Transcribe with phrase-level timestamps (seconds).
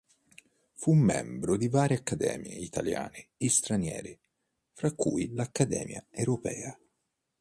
[0.73, 4.19] Fu membro di varie accademie italiane e straniere,
[4.73, 6.75] fra cui l'Accademia Europea.